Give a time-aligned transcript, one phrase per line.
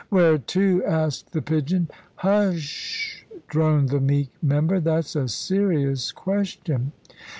[0.09, 1.87] "Where to?" asked the pigeon.
[2.23, 6.91] "Hu s s sh!" droned the meek member; "that's a serious question."